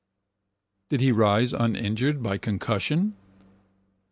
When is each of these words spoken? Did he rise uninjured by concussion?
Did 0.89 0.99
he 1.01 1.11
rise 1.11 1.53
uninjured 1.53 2.23
by 2.23 2.39
concussion? 2.39 3.15